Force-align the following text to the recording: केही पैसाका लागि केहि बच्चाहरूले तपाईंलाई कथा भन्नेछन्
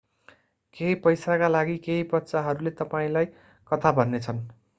केही 0.75 0.95
पैसाका 1.03 1.49
लागि 1.49 1.77
केहि 1.79 2.07
बच्चाहरूले 2.13 2.71
तपाईंलाई 2.79 3.31
कथा 3.71 3.91
भन्नेछन् 3.93 4.43